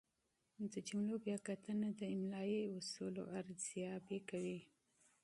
[0.71, 4.59] د جملو بیا کتنه د املايي اصولو ارزیابي کوي.